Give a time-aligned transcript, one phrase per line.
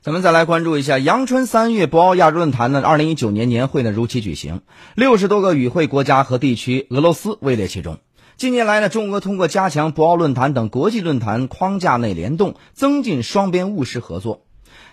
[0.00, 4.62] 咱们再来关注一下，阳春三月博鳌亚洲论坛呢，二零一九年年会呢如期举行，
[4.94, 7.98] 六十多个与会国家和地区，俄罗斯位列其中。
[8.36, 14.42] 近年来呢，中俄通过加强博鳌论坛等国际论坛框架内联动，增进双边务实合作。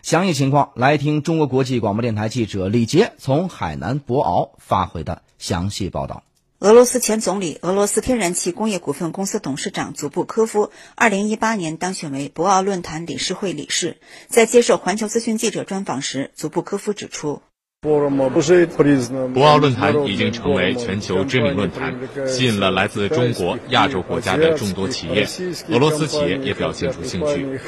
[0.02, 6.24] 详细情况，来听中国国际广播电台记者李杰从海南博鳌发回的详细报道。
[6.60, 13.98] 俄罗斯前总理、俄罗斯天然气工业股份公司董事长祖布科夫，二零一八年当选为博鳌论坛理事会理事。
[14.30, 17.42] 在接受环球资讯记者专访时，祖布科夫指出，
[17.82, 25.28] 博鳌论坛已经成为全球知名论坛，吸引了来自中国、亚洲国家的众多企业，
[25.68, 27.60] 俄罗斯企业也表现出兴趣。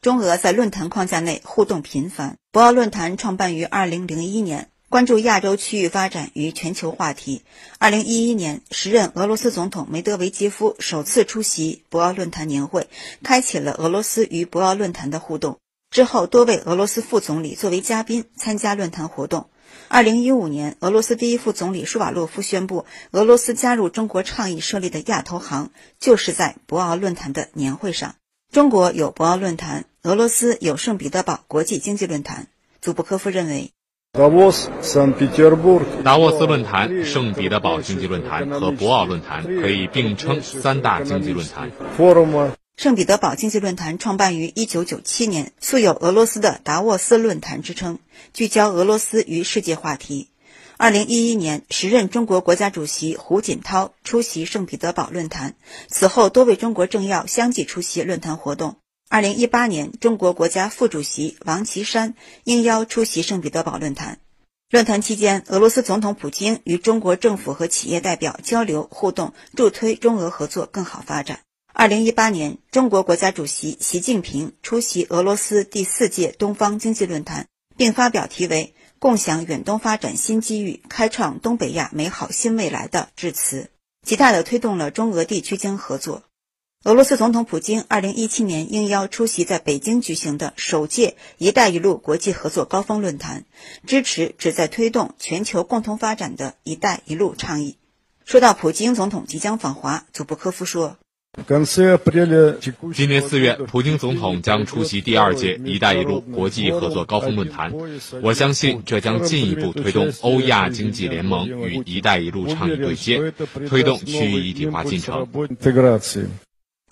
[0.00, 2.36] 中俄在论坛框架内互动频繁。
[2.52, 4.68] 博鳌论坛创办于二零零一年。
[4.92, 7.44] 关注亚洲区域发展与全球话题。
[7.78, 12.88] 二零一一年，时任俄罗斯总统梅德韦杰夫首次出席博鳌论坛年会，
[13.22, 15.56] 开启了俄罗斯与博鳌论坛的互动。
[15.90, 19.48] 之后，多位俄罗斯副总理作为嘉宾参加论坛活动。
[19.88, 28.16] 二零一五年，俄罗斯第一副总理舒瓦洛夫宣布，俄罗斯加入中国倡议设立的亚投行，就是在博鳌论坛的年会上。
[28.52, 32.48] 中国有博鳌论坛，俄罗斯有圣彼得堡国际经济论坛。
[32.82, 33.72] 祖布科夫认为。
[34.14, 34.68] 达沃斯
[36.46, 41.70] 论坛、圣彼得堡经济论坛和博鳌论坛可以并称三大经济论坛。
[42.76, 48.00] 圣彼得堡经济论坛创办于1997年，素有俄罗斯的达沃斯论坛之称，
[48.34, 50.28] 聚焦俄罗斯与世界话题。
[50.76, 55.54] 2011年，时任中国国家主席胡锦涛出席圣彼得堡论坛，
[55.88, 58.76] 此后多位中国政要相继出席论坛活动。
[59.12, 64.20] 二零一八年，中国国家副主席王岐山应邀出席圣彼得堡论坛。
[64.70, 71.40] 论坛期间，俄罗斯总统普京与中国政府和企业代表交流互动，助推中俄合作更好发展。
[71.74, 83.68] 二零一八年，中国国家主席习近平出席俄罗斯第四届东方经济论坛，并发表题为“共享远东发展新机遇，开创东北亚美好新未来”的致辞，
[84.06, 86.22] 极大地推动了中俄地区间合作。
[86.84, 93.44] 俄罗斯总统普京二零一七年应邀出席在北京举行的首届“一带一路”国际合作高峰论坛，
[93.86, 97.76] 支持旨在推动全球共同发展的一带一路倡议。
[98.24, 100.96] 说到普京总统即将访华，祖布科夫说
[102.92, 107.72] ：“今年四月，普京总统将出席第二届“一带一路”国际合作高峰论坛，
[108.24, 113.32] 我相信这将进一步推动欧亚经济联盟与“一带一路”倡议对接，
[113.68, 115.28] 推动区域一体化进程。”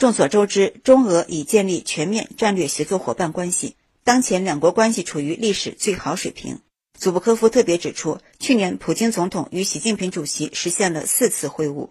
[0.00, 6.60] 众所周知，中俄已建立全面战略协作伙伴关系，当前两国关系处于历史最好水平。
[6.98, 11.90] 祖布科夫特别指出，去年普京总统与习近平主席实现了四次会晤。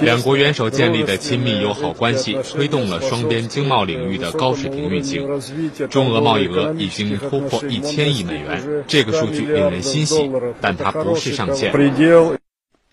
[0.00, 5.28] 两国元首建立的亲密友好关系，推动了双边经贸领域的高水平运行。
[5.90, 10.30] 中俄贸易额已经突破一千亿美元，这个数据令人欣喜，
[10.62, 11.70] 但它不是上限。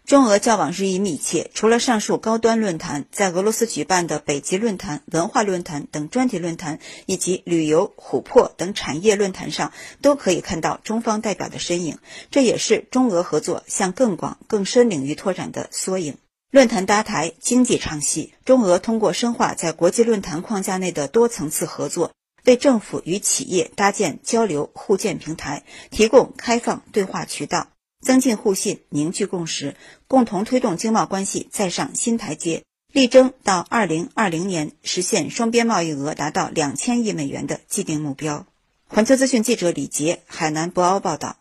[0.10, 9.72] 中俄交往日益密切，除了上述高端论坛，在俄罗斯举办的北极论坛、文化论坛等专题论坛，以及旅游、琥珀等产业论坛上，
[10.02, 12.00] 都可以看到中方代表的身影。
[12.32, 16.18] 这也是中俄合作向更广、更深领域拓展的缩影。
[16.50, 22.14] 论坛搭台，经济唱戏，中俄通过深化在国际论坛框架内的多层次合作，
[22.46, 27.68] 为政府与企业搭建交流互鉴平台，提供开放对话渠道。
[28.00, 29.76] 增进互信，凝聚共识，
[30.08, 38.46] 共同推动经贸关系再上新台阶，力争到二零二零年实现双边贸易额达到两千亿美元的既定目标。
[38.88, 41.38] 环球资讯记者李杰，海南博鳌报道。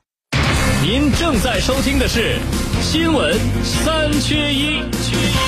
[0.83, 2.39] 您正在收听的是
[2.83, 5.48] 新闻三缺一。